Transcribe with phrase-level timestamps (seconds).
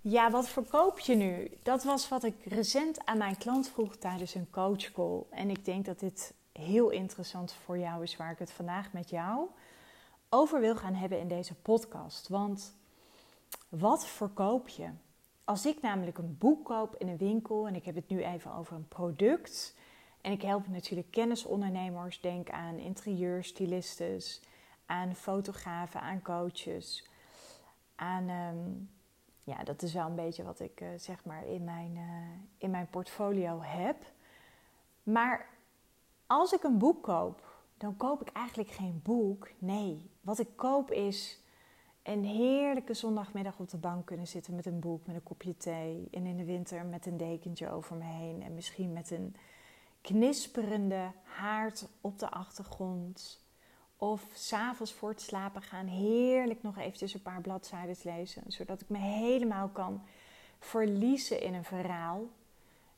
[0.00, 1.50] Ja, wat verkoop je nu?
[1.62, 5.22] Dat was wat ik recent aan mijn klant vroeg tijdens een coachcall.
[5.30, 9.10] En ik denk dat dit heel interessant voor jou is, waar ik het vandaag met
[9.10, 9.48] jou
[10.28, 12.28] over wil gaan hebben in deze podcast.
[12.28, 12.74] Want
[13.68, 14.88] wat verkoop je?
[15.44, 18.54] Als ik namelijk een boek koop in een winkel, en ik heb het nu even
[18.54, 19.74] over een product.
[20.20, 24.42] En ik help natuurlijk kennisondernemers, denk aan interieurstylistes,
[24.86, 27.08] aan fotografen, aan coaches,
[27.94, 28.70] aan ehm,
[29.48, 32.02] ja, dat is wel een beetje wat ik uh, zeg maar in mijn, uh,
[32.58, 33.96] in mijn portfolio heb.
[35.02, 35.48] Maar
[36.26, 39.50] als ik een boek koop, dan koop ik eigenlijk geen boek.
[39.58, 41.42] Nee, wat ik koop is
[42.02, 46.08] een heerlijke zondagmiddag op de bank kunnen zitten met een boek, met een kopje thee.
[46.10, 48.42] En in de winter met een dekentje over me heen.
[48.42, 49.36] En misschien met een
[50.00, 53.46] knisperende haard op de achtergrond.
[54.00, 58.42] Of s'avonds voor het slapen gaan heerlijk nog eventjes een paar bladzijden lezen.
[58.46, 60.02] Zodat ik me helemaal kan
[60.58, 62.22] verliezen in een verhaal.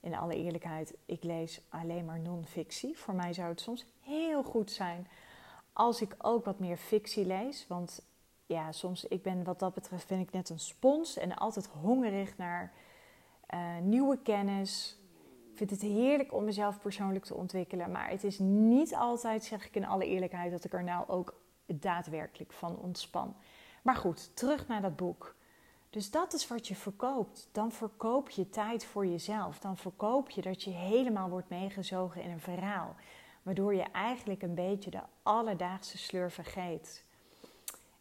[0.01, 2.99] In alle eerlijkheid, ik lees alleen maar non-fictie.
[2.99, 5.07] Voor mij zou het soms heel goed zijn
[5.73, 7.67] als ik ook wat meer fictie lees.
[7.69, 8.03] Want
[8.47, 11.17] ja, soms, ik ben wat dat betreft, vind ik net een spons.
[11.17, 12.73] En altijd hongerig naar
[13.55, 15.00] uh, nieuwe kennis,
[15.67, 17.91] vind het heerlijk om mezelf persoonlijk te ontwikkelen.
[17.91, 21.35] Maar het is niet altijd, zeg ik in alle eerlijkheid, dat ik er nou ook
[21.67, 23.37] daadwerkelijk van ontspan.
[23.83, 25.35] Maar goed, terug naar dat boek.
[25.91, 27.49] Dus dat is wat je verkoopt.
[27.53, 29.59] Dan verkoop je tijd voor jezelf.
[29.59, 32.95] Dan verkoop je dat je helemaal wordt meegezogen in een verhaal.
[33.43, 37.05] Waardoor je eigenlijk een beetje de alledaagse sleur vergeet.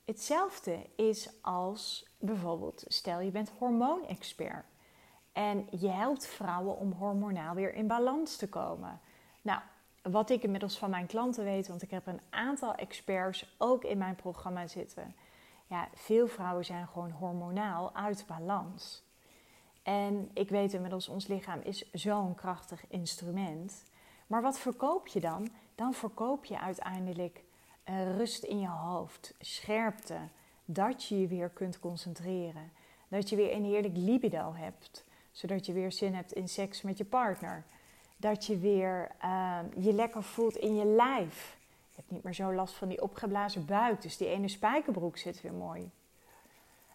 [0.06, 4.66] Hetzelfde is als bijvoorbeeld, stel je bent hormoonexpert.
[5.32, 9.00] En je helpt vrouwen om hormonaal weer in balans te komen.
[9.42, 9.62] Nou,
[10.02, 13.98] wat ik inmiddels van mijn klanten weet, want ik heb een aantal experts ook in
[13.98, 15.16] mijn programma zitten.
[15.68, 19.04] Ja, veel vrouwen zijn gewoon hormonaal uit balans.
[19.84, 23.84] En ik weet inmiddels, ons lichaam is zo'n krachtig instrument.
[24.28, 25.50] Maar wat verkoop je dan?
[25.76, 27.44] Dan verkoop je uiteindelijk
[27.90, 30.18] uh, rust in je hoofd, scherpte,
[30.66, 32.72] dat je je weer kunt concentreren,
[33.08, 35.06] dat je weer een heerlijk libido hebt,
[35.40, 37.64] zodat je weer zin hebt in seks met je partner.
[38.18, 41.58] Dat je weer uh, je lekker voelt in je lijf.
[41.90, 44.02] Je hebt niet meer zo last van die opgeblazen buik.
[44.02, 45.92] Dus die ene spijkerbroek zit weer mooi.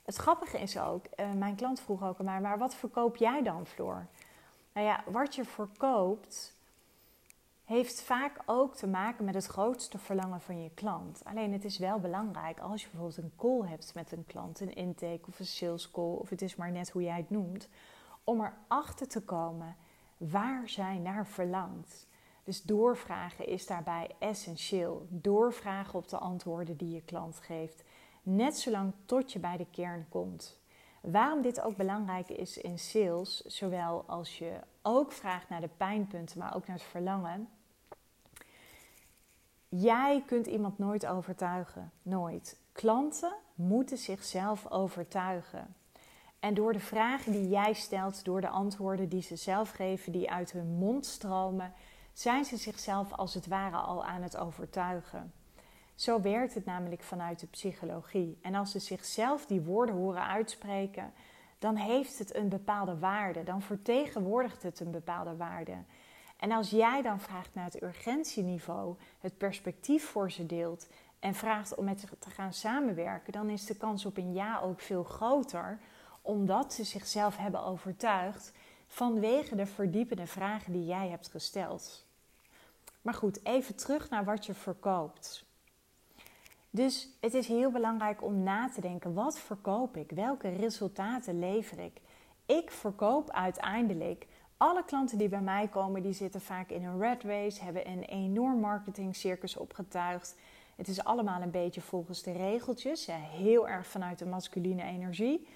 [0.02, 3.42] Het grappige is ook, uh, mijn klant vroeg ook aan mij, maar wat verkoop jij
[3.42, 4.06] dan, Floor?
[4.72, 6.56] Nou ja, wat je verkoopt
[7.64, 11.20] heeft vaak ook te maken met het grootste verlangen van je klant.
[11.24, 14.74] Alleen het is wel belangrijk als je bijvoorbeeld een call hebt met een klant, een
[14.74, 17.68] intake of een sales call, of het is maar net hoe jij het noemt,
[18.24, 19.76] om erachter te komen
[20.16, 22.06] waar zij naar verlangt.
[22.44, 25.06] Dus doorvragen is daarbij essentieel.
[25.10, 27.84] Doorvragen op de antwoorden die je klant geeft.
[28.22, 30.58] Net zolang tot je bij de kern komt.
[31.00, 36.38] Waarom dit ook belangrijk is in sales, zowel als je ook vraagt naar de pijnpunten,
[36.38, 37.48] maar ook naar het verlangen.
[39.68, 41.92] Jij kunt iemand nooit overtuigen.
[42.02, 42.60] Nooit.
[42.72, 45.74] Klanten moeten zichzelf overtuigen.
[46.44, 50.30] En door de vragen die jij stelt, door de antwoorden die ze zelf geven, die
[50.30, 51.72] uit hun mond stromen,
[52.12, 55.32] zijn ze zichzelf als het ware al aan het overtuigen.
[55.94, 58.38] Zo werkt het namelijk vanuit de psychologie.
[58.42, 61.12] En als ze zichzelf die woorden horen uitspreken,
[61.58, 63.42] dan heeft het een bepaalde waarde.
[63.42, 65.76] Dan vertegenwoordigt het een bepaalde waarde.
[66.36, 70.88] En als jij dan vraagt naar het urgentieniveau, het perspectief voor ze deelt
[71.18, 74.60] en vraagt om met ze te gaan samenwerken, dan is de kans op een ja
[74.60, 75.78] ook veel groter
[76.24, 78.52] omdat ze zichzelf hebben overtuigd
[78.86, 82.04] vanwege de verdiepende vragen die jij hebt gesteld.
[83.02, 85.44] Maar goed, even terug naar wat je verkoopt.
[86.70, 90.10] Dus het is heel belangrijk om na te denken: wat verkoop ik?
[90.10, 92.00] Welke resultaten lever ik?
[92.46, 94.26] Ik verkoop uiteindelijk.
[94.56, 98.02] Alle klanten die bij mij komen, die zitten vaak in een red race, hebben een
[98.02, 100.36] enorm marketingcircus opgetuigd.
[100.76, 105.46] Het is allemaal een beetje volgens de regeltjes, heel erg vanuit de masculine energie.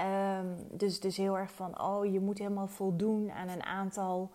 [0.00, 4.30] Um, dus, dus heel erg van, oh, je moet helemaal voldoen aan een aantal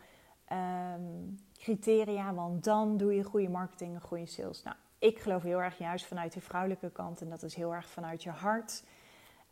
[0.52, 4.64] um, criteria, want dan doe je goede marketing en goede sales.
[4.64, 7.90] Nou, ik geloof heel erg juist vanuit de vrouwelijke kant en dat is heel erg
[7.90, 8.84] vanuit je hart.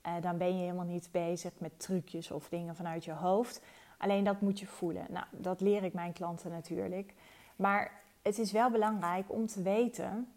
[0.08, 3.62] Uh, dan ben je helemaal niet bezig met trucjes of dingen vanuit je hoofd.
[3.98, 5.06] Alleen dat moet je voelen.
[5.10, 7.14] Nou, dat leer ik mijn klanten natuurlijk.
[7.56, 10.28] Maar het is wel belangrijk om te weten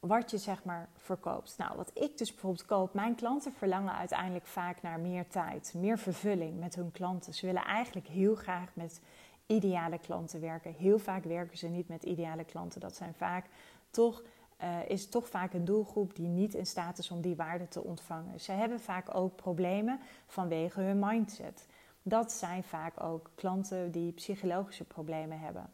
[0.00, 1.54] wat je zeg maar verkoopt.
[1.58, 5.98] Nou, wat ik dus bijvoorbeeld koop, mijn klanten verlangen uiteindelijk vaak naar meer tijd, meer
[5.98, 7.34] vervulling met hun klanten.
[7.34, 9.00] Ze willen eigenlijk heel graag met
[9.46, 10.74] ideale klanten werken.
[10.74, 12.80] Heel vaak werken ze niet met ideale klanten.
[12.80, 13.46] Dat zijn vaak
[13.90, 14.22] toch
[14.62, 17.82] uh, is toch vaak een doelgroep die niet in staat is om die waarde te
[17.82, 18.40] ontvangen.
[18.40, 21.66] Ze hebben vaak ook problemen vanwege hun mindset.
[22.02, 25.70] Dat zijn vaak ook klanten die psychologische problemen hebben.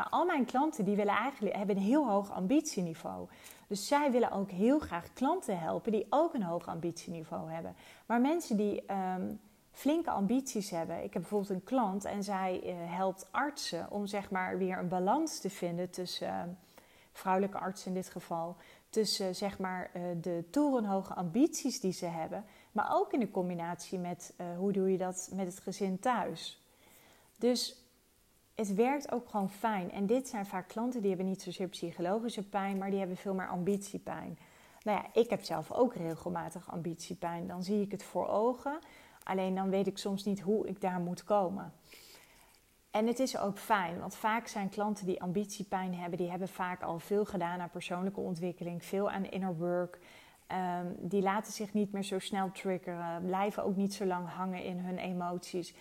[0.00, 3.28] Nou, al mijn klanten die willen eigenlijk, hebben een heel hoog ambitieniveau.
[3.66, 7.74] Dus zij willen ook heel graag klanten helpen die ook een hoog ambitieniveau hebben.
[8.06, 10.96] Maar mensen die um, flinke ambities hebben.
[10.96, 14.88] Ik heb bijvoorbeeld een klant en zij uh, helpt artsen om zeg maar weer een
[14.88, 16.42] balans te vinden tussen uh,
[17.12, 18.56] vrouwelijke artsen in dit geval,
[18.88, 23.98] tussen uh, zeg maar de torenhoge ambities die ze hebben, maar ook in de combinatie
[23.98, 26.64] met hoe doe je dat met het gezin thuis.
[27.38, 27.89] Dus
[28.60, 29.90] het werkt ook gewoon fijn.
[29.90, 33.34] En dit zijn vaak klanten die hebben niet zozeer psychologische pijn, maar die hebben veel
[33.34, 34.38] meer ambitiepijn.
[34.82, 37.46] Nou ja, ik heb zelf ook regelmatig ambitiepijn.
[37.46, 38.78] Dan zie ik het voor ogen.
[39.22, 41.72] Alleen dan weet ik soms niet hoe ik daar moet komen.
[42.90, 46.82] En het is ook fijn, want vaak zijn klanten die ambitiepijn hebben, die hebben vaak
[46.82, 49.98] al veel gedaan aan persoonlijke ontwikkeling, veel aan inner work.
[50.52, 54.64] Um, die laten zich niet meer zo snel triggeren, blijven ook niet zo lang hangen
[54.64, 55.74] in hun emoties.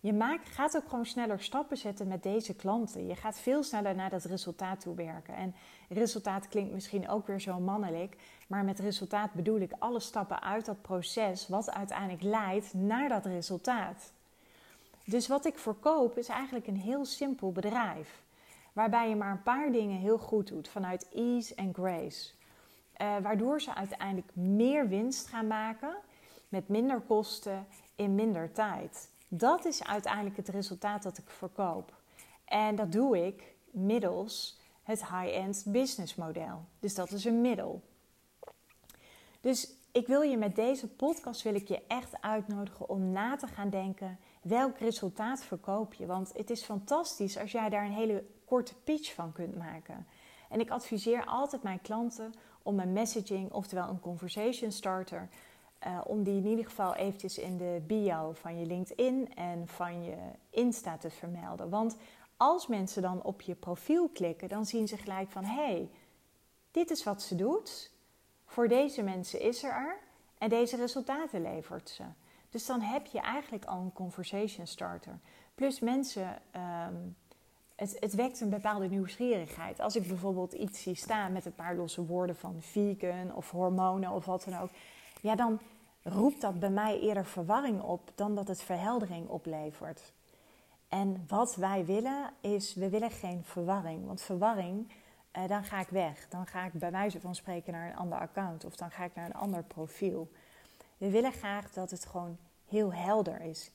[0.00, 3.06] Je maakt, gaat ook gewoon sneller stappen zetten met deze klanten.
[3.06, 5.34] Je gaat veel sneller naar dat resultaat toe werken.
[5.34, 5.54] En
[5.88, 8.16] resultaat klinkt misschien ook weer zo mannelijk.
[8.48, 13.26] Maar met resultaat bedoel ik alle stappen uit dat proces, wat uiteindelijk leidt naar dat
[13.26, 14.12] resultaat.
[15.04, 18.22] Dus wat ik verkoop is eigenlijk een heel simpel bedrijf.
[18.72, 22.30] Waarbij je maar een paar dingen heel goed doet vanuit ease en grace.
[22.96, 25.96] Uh, waardoor ze uiteindelijk meer winst gaan maken
[26.48, 29.10] met minder kosten in minder tijd.
[29.28, 31.96] Dat is uiteindelijk het resultaat dat ik verkoop.
[32.44, 36.64] En dat doe ik middels het high-end business model.
[36.80, 37.82] Dus dat is een middel.
[39.40, 43.46] Dus ik wil je met deze podcast wil ik je echt uitnodigen om na te
[43.46, 46.06] gaan denken welk resultaat verkoop je.
[46.06, 50.06] Want het is fantastisch als jij daar een hele korte pitch van kunt maken.
[50.48, 52.32] En ik adviseer altijd mijn klanten
[52.62, 55.28] om een messaging, oftewel een conversation starter,
[55.86, 60.04] uh, om die in ieder geval eventjes in de bio van je LinkedIn en van
[60.04, 60.16] je
[60.50, 61.70] Insta te vermelden.
[61.70, 61.96] Want
[62.36, 65.90] als mensen dan op je profiel klikken, dan zien ze gelijk van hé, hey,
[66.70, 67.92] dit is wat ze doet.
[68.44, 69.98] Voor deze mensen is er er
[70.38, 72.04] en deze resultaten levert ze.
[72.50, 75.18] Dus dan heb je eigenlijk al een conversation starter.
[75.54, 76.42] Plus mensen,
[76.88, 77.16] um,
[77.76, 79.80] het, het, wekt een bepaalde nieuwsgierigheid.
[79.80, 84.10] Als ik bijvoorbeeld iets zie staan met een paar losse woorden van vegan of hormonen
[84.10, 84.70] of wat dan ook
[85.20, 85.60] ja, dan
[86.02, 90.12] roept dat bij mij eerder verwarring op dan dat het verheldering oplevert.
[90.88, 94.06] En wat wij willen is, we willen geen verwarring.
[94.06, 94.92] Want verwarring,
[95.30, 96.28] eh, dan ga ik weg.
[96.28, 99.14] Dan ga ik bij wijze van spreken naar een ander account of dan ga ik
[99.14, 100.30] naar een ander profiel.
[100.96, 102.36] We willen graag dat het gewoon
[102.66, 103.70] heel helder is.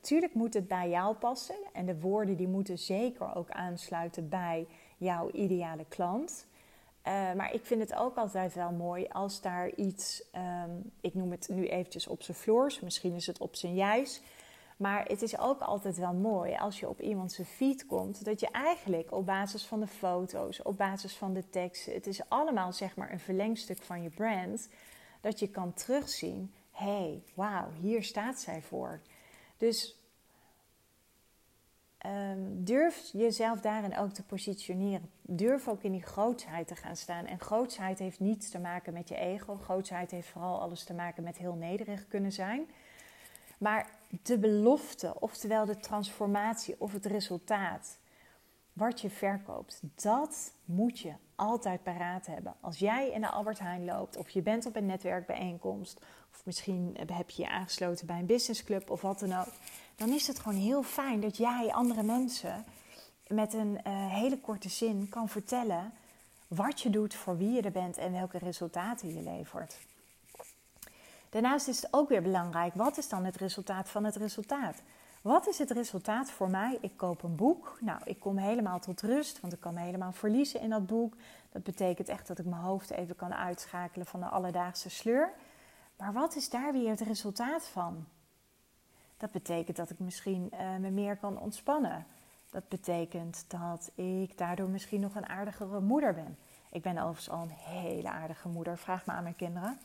[0.00, 4.66] tuurlijk moet het bij jou passen en de woorden die moeten zeker ook aansluiten bij
[4.96, 6.46] jouw ideale klant.
[7.06, 10.24] Uh, maar ik vind het ook altijd wel mooi als daar iets,
[10.64, 14.22] um, ik noem het nu eventjes op zijn floors, misschien is het op zijn juist.
[14.76, 18.48] Maar het is ook altijd wel mooi als je op iemands feed komt, dat je
[18.50, 22.96] eigenlijk op basis van de foto's, op basis van de teksten, het is allemaal zeg
[22.96, 24.68] maar een verlengstuk van je brand,
[25.20, 29.00] dat je kan terugzien, hé, hey, wauw, hier staat zij voor.
[29.56, 30.03] Dus
[32.06, 35.10] Um, durf jezelf daarin ook te positioneren.
[35.22, 37.26] Durf ook in die grootsheid te gaan staan.
[37.26, 39.56] En grootsheid heeft niets te maken met je ego.
[39.56, 42.70] Grootsheid heeft vooral alles te maken met heel nederig kunnen zijn.
[43.58, 43.90] Maar
[44.22, 47.98] de belofte, oftewel de transformatie of het resultaat,
[48.74, 52.54] wat je verkoopt, dat moet je altijd paraat hebben.
[52.60, 56.00] Als jij in de Albert Heijn loopt, of je bent op een netwerkbijeenkomst,
[56.32, 59.52] of misschien heb je je aangesloten bij een businessclub of wat dan ook
[59.96, 62.64] dan is het gewoon heel fijn dat jij andere mensen
[63.26, 65.92] met een uh, hele korte zin kan vertellen
[66.48, 69.78] wat je doet, voor wie je er bent en welke resultaten je levert.
[71.30, 74.82] Daarnaast is het ook weer belangrijk, wat is dan het resultaat van het resultaat?
[75.24, 76.78] Wat is het resultaat voor mij?
[76.80, 77.78] Ik koop een boek.
[77.80, 81.14] Nou, ik kom helemaal tot rust, want ik kan me helemaal verliezen in dat boek.
[81.52, 85.32] Dat betekent echt dat ik mijn hoofd even kan uitschakelen van de alledaagse sleur.
[85.96, 88.06] Maar wat is daar weer het resultaat van?
[89.16, 92.06] Dat betekent dat ik misschien uh, me meer kan ontspannen.
[92.50, 96.38] Dat betekent dat ik daardoor misschien nog een aardigere moeder ben.
[96.70, 99.78] Ik ben overigens al een hele aardige moeder, vraag me aan mijn kinderen.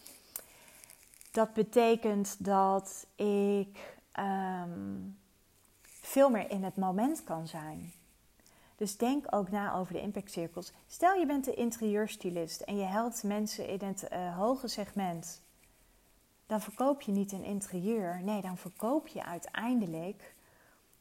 [1.32, 5.18] Dat betekent dat ik um,
[6.10, 7.94] veel meer in het moment kan zijn.
[8.76, 10.72] Dus denk ook na over de impactcirkels.
[10.88, 15.42] Stel je bent de interieurstylist en je helpt mensen in het uh, hoge segment
[16.50, 18.22] dan verkoop je niet een interieur.
[18.24, 20.36] Nee, dan verkoop je uiteindelijk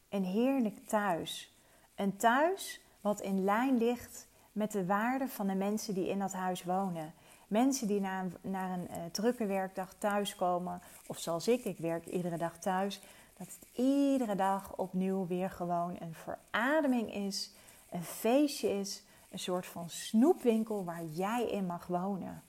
[0.09, 1.53] een heerlijk thuis.
[1.95, 6.33] Een thuis wat in lijn ligt met de waarde van de mensen die in dat
[6.33, 7.13] huis wonen.
[7.47, 12.05] Mensen die na een, naar een uh, drukke werkdag thuiskomen, of zoals ik, ik werk
[12.05, 13.01] iedere dag thuis,
[13.39, 17.51] dat het iedere dag opnieuw weer gewoon een verademing is,
[17.89, 22.43] een feestje is, een soort van snoepwinkel waar jij in mag wonen.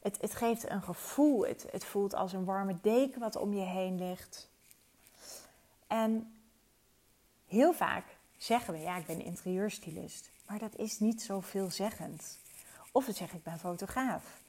[0.00, 3.64] Het, het geeft een gevoel, het, het voelt als een warme deken wat om je
[3.64, 4.48] heen ligt.
[5.86, 6.34] En
[7.46, 8.04] heel vaak
[8.36, 10.30] zeggen we, ja, ik ben interieurstylist.
[10.46, 12.38] Maar dat is niet zo veelzeggend.
[12.92, 14.40] Of we zeggen, ik ben fotograaf.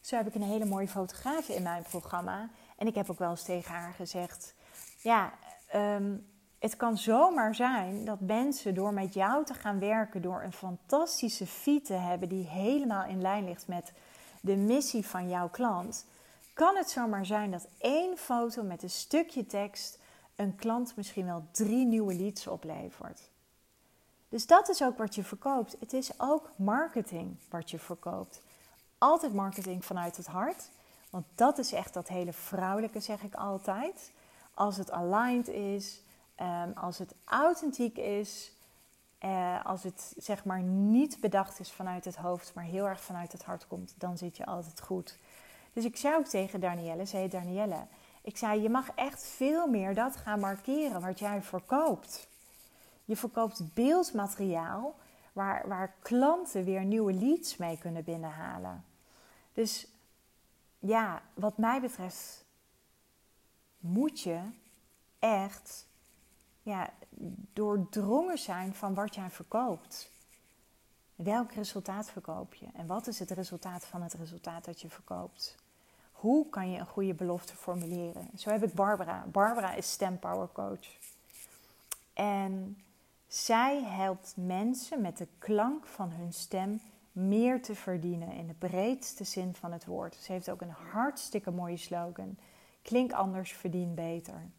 [0.00, 2.50] Zo heb ik een hele mooie fotograaf in mijn programma.
[2.76, 4.54] En ik heb ook wel eens tegen haar gezegd:
[5.02, 5.32] Ja,
[5.66, 6.16] ehm,
[6.58, 11.46] het kan zomaar zijn dat mensen door met jou te gaan werken, door een fantastische
[11.46, 13.92] feed te hebben die helemaal in lijn ligt met
[14.40, 16.06] de missie van jouw klant,
[16.54, 19.98] kan het zomaar zijn dat één foto met een stukje tekst
[20.36, 23.30] een klant misschien wel drie nieuwe leads oplevert.
[24.28, 25.76] Dus dat is ook wat je verkoopt.
[25.80, 28.42] Het is ook marketing wat je verkoopt.
[28.98, 30.70] Altijd marketing vanuit het hart.
[31.10, 34.12] Want dat is echt dat hele vrouwelijke, zeg ik altijd.
[34.60, 36.02] Als het aligned is,
[36.34, 38.52] ehm, als het authentiek is,
[39.24, 43.32] uh, als het zeg maar niet bedacht is vanuit het hoofd, maar heel erg vanuit
[43.32, 45.18] het hart komt, dan zit je altijd goed.
[45.72, 47.86] Dus ik zei ook tegen Danielle, zei Danielle,
[48.22, 52.28] ik zei je mag echt veel meer dat gaan markeren wat jij verkoopt.
[53.04, 54.94] Je verkoopt beeldmateriaal
[55.32, 58.84] waar, waar klanten weer nieuwe leads mee kunnen binnenhalen.
[59.52, 59.88] Dus
[60.78, 62.48] ja, wat mij betreft
[63.80, 64.40] moet je
[65.18, 65.86] echt
[66.62, 66.90] ja,
[67.52, 70.10] doordrongen zijn van wat jij verkoopt.
[71.14, 72.66] Welk resultaat verkoop je?
[72.74, 75.56] En wat is het resultaat van het resultaat dat je verkoopt?
[76.12, 78.30] Hoe kan je een goede belofte formuleren?
[78.36, 79.24] Zo heb ik Barbara.
[79.32, 80.98] Barbara is Stempower Coach.
[82.12, 82.78] En
[83.26, 86.80] zij helpt mensen met de klank van hun stem
[87.12, 90.14] meer te verdienen in de breedste zin van het woord.
[90.14, 92.38] Ze heeft ook een hartstikke mooie slogan.
[92.82, 94.50] Klink anders, verdien beter.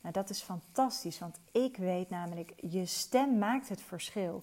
[0.00, 4.42] Nou, dat is fantastisch, want ik weet namelijk, je stem maakt het verschil.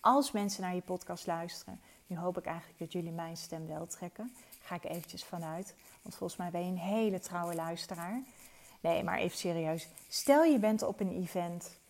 [0.00, 3.86] Als mensen naar je podcast luisteren, nu hoop ik eigenlijk dat jullie mijn stem wel
[3.86, 4.34] trekken.
[4.60, 8.22] Ga ik eventjes vanuit, want volgens mij ben je een hele trouwe luisteraar.
[8.80, 9.88] Nee, maar even serieus.
[10.08, 11.80] Stel je bent op een event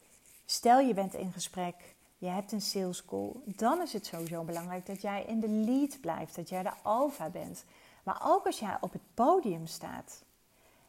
[0.53, 1.75] Stel je bent in gesprek,
[2.19, 6.01] je hebt een sales call, dan is het sowieso belangrijk dat jij in de lead
[6.01, 7.65] blijft, dat jij de alfa bent.
[8.03, 10.25] Maar ook als jij op het podium staat,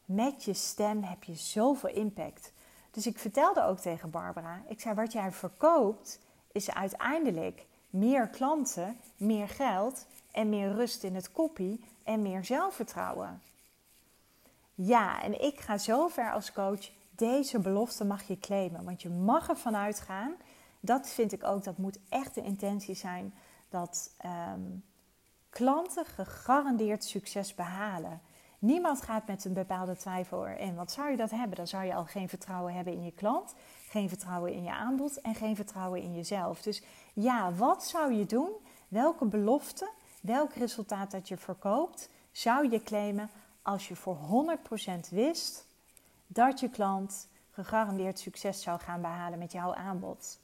[0.04, 2.52] met je stem heb je zoveel impact.
[2.90, 6.18] Dus ik vertelde ook tegen Barbara, ik zei wat jij verkoopt
[6.52, 13.42] is uiteindelijk meer klanten, meer geld en meer rust in het koppie en meer zelfvertrouwen.
[14.74, 18.84] Ja, en ik ga zo ver als coach deze belofte mag je claimen.
[18.84, 20.34] Want je mag ervan uitgaan.
[20.80, 23.34] Dat vind ik ook, dat moet echt de intentie zijn.
[23.68, 24.60] Dat ehm,
[25.50, 28.20] klanten gegarandeerd succes behalen.
[28.64, 30.74] Niemand gaat met een bepaalde twijfel erin.
[30.74, 33.54] Want zou je dat hebben, dan zou je al geen vertrouwen hebben in je klant,
[33.88, 36.62] geen vertrouwen in je aanbod en geen vertrouwen in jezelf.
[36.62, 36.82] Dus
[37.14, 38.50] ja, wat zou je doen?
[38.88, 39.90] Welke belofte,
[40.20, 43.30] welk resultaat dat je verkoopt, zou je claimen
[43.62, 44.18] als je voor
[45.06, 45.66] 100% wist
[46.26, 50.40] dat je klant gegarandeerd succes zou gaan behalen met jouw aanbod.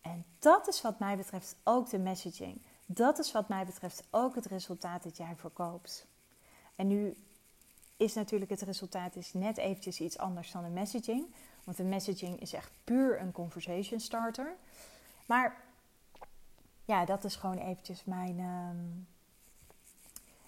[0.00, 2.62] En dat is wat mij betreft ook de messaging.
[2.84, 6.06] Dat is wat mij betreft ook het resultaat dat jij verkoopt.
[6.76, 7.16] En nu
[7.96, 11.26] is natuurlijk het resultaat is net eventjes iets anders dan een messaging.
[11.64, 14.56] Want een messaging is echt puur een conversation starter.
[15.26, 15.64] Maar
[16.84, 18.70] ja, dat is gewoon eventjes mijn, uh,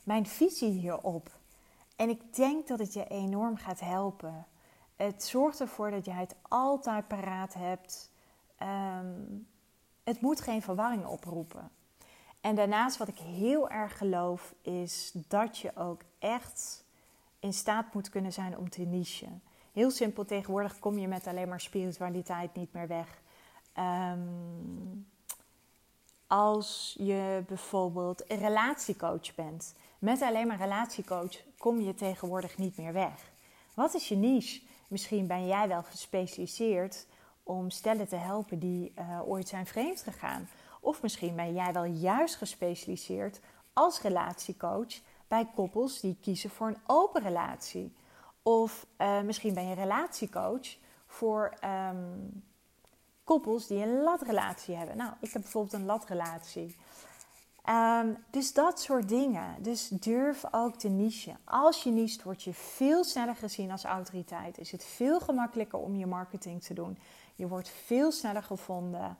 [0.02, 1.30] mijn visie hierop.
[1.96, 4.46] En ik denk dat het je enorm gaat helpen
[4.98, 8.10] het zorgt ervoor dat jij het altijd paraat hebt.
[8.56, 9.22] Ehm,
[10.04, 11.70] het moet geen verwarring oproepen.
[12.40, 16.84] En daarnaast wat ik heel erg geloof is dat je ook echt
[17.40, 19.42] in staat moet kunnen zijn om te nichen.
[19.72, 23.20] Heel simpel, tegenwoordig kom je met alleen maar spiritualiteit niet meer weg.
[23.72, 24.18] Ehm,
[26.26, 32.92] als je bijvoorbeeld een relatiecoach bent, met alleen maar relatiecoach kom je tegenwoordig niet meer
[32.92, 33.30] weg.
[33.74, 34.62] Wat is je niche?
[34.88, 37.06] Misschien ben jij wel gespecialiseerd
[37.42, 40.48] om stellen te helpen die uh, ooit zijn vreemd gegaan.
[40.80, 43.40] Of misschien ben jij wel juist gespecialiseerd
[43.72, 44.94] als relatiecoach
[45.28, 47.94] bij koppels die kiezen voor een open relatie.
[48.42, 52.42] Of uh, misschien ben je relatiecoach voor um,
[53.24, 54.96] koppels die een latrelatie hebben.
[54.96, 56.76] Nou, ik heb bijvoorbeeld een latrelatie.
[57.68, 59.62] Um, dus dat soort dingen.
[59.62, 61.38] Dus durf ook te nichen.
[61.44, 64.58] Als je niest, word je veel sneller gezien als autoriteit.
[64.58, 66.98] Is het veel gemakkelijker om je marketing te doen.
[67.34, 69.16] Je wordt veel sneller gevonden.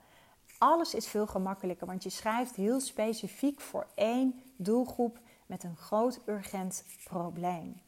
[0.57, 6.19] Alles is veel gemakkelijker, want je schrijft heel specifiek voor één doelgroep met een groot
[6.25, 7.81] urgent probleem.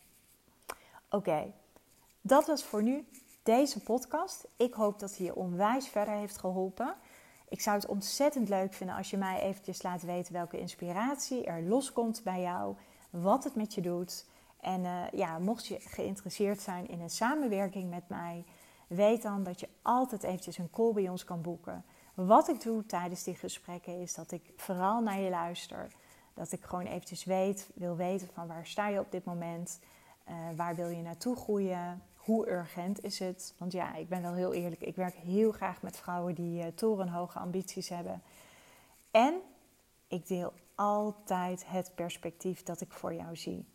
[1.09, 1.53] Oké,
[2.21, 3.07] dat was voor nu
[3.43, 4.47] deze podcast.
[4.57, 6.95] Ik hoop dat hij je onwijs verder heeft geholpen.
[7.49, 11.63] Ik zou het ontzettend leuk vinden als je mij eventjes laat weten welke inspiratie er
[11.63, 12.75] loskomt bij jou,
[13.09, 14.25] wat het met je doet.
[14.59, 18.45] En uh, ja, mocht je geïnteresseerd zijn in een samenwerking met mij,
[18.87, 21.85] weet dan dat je altijd eventjes een call bij ons kan boeken.
[22.13, 25.91] Wat ik doe tijdens die gesprekken is dat ik vooral naar je luister.
[26.33, 29.79] Dat ik gewoon eventjes weet, wil weten van waar sta je op dit moment,
[30.29, 33.55] uh, waar wil je naartoe groeien, hoe urgent is het?
[33.57, 36.67] Want ja, ik ben wel heel eerlijk, ik werk heel graag met vrouwen die uh,
[36.75, 38.21] torenhoge ambities hebben.
[39.11, 39.33] En
[40.07, 43.65] ik deel altijd het perspectief dat ik voor jou zie.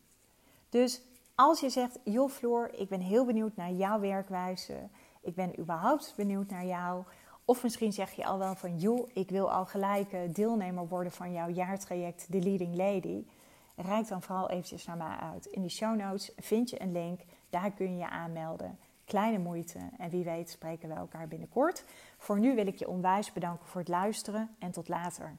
[0.68, 1.02] Dus
[1.34, 4.88] als je zegt, joh Floor, ik ben heel benieuwd naar jouw werkwijze.
[5.20, 7.04] Ik ben überhaupt benieuwd naar jou.
[7.48, 11.12] Of misschien zeg je al wel van, joh, ik wil al gelijk eh, deelnemer worden
[11.12, 13.24] van jouw jaartraject The Leading Lady.
[13.76, 15.46] Rijk dan vooral eventjes naar mij uit.
[15.46, 18.78] In de show notes vind je een link, daar kun je je aanmelden.
[19.04, 21.84] Kleine moeite en wie weet spreken we elkaar binnenkort.
[22.16, 25.36] Voor nu wil ik je onwijs bedanken voor het luisteren en tot later.